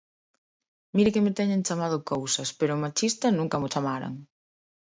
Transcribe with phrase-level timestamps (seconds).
[0.95, 4.13] ¡Miren que me teñen chamado cousas, pero machista nunca mo chamaran!